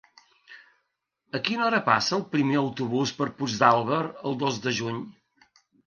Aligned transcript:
A 1.41 1.41
quina 1.49 1.67
hora 1.67 1.83
passa 1.91 2.17
el 2.19 2.25
primer 2.33 2.59
autobús 2.65 3.15
per 3.21 3.31
Puigdàlber 3.43 4.05
el 4.31 4.43
dos 4.45 4.63
de 4.69 4.79
juny? 4.81 5.03